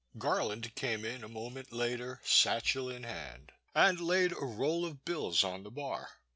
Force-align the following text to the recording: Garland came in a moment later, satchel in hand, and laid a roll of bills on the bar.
Garland 0.17 0.73
came 0.73 1.05
in 1.05 1.23
a 1.23 1.29
moment 1.29 1.71
later, 1.71 2.19
satchel 2.25 2.89
in 2.89 3.03
hand, 3.03 3.51
and 3.75 4.01
laid 4.01 4.31
a 4.31 4.43
roll 4.45 4.83
of 4.83 5.05
bills 5.05 5.43
on 5.43 5.61
the 5.61 5.69
bar. 5.69 6.09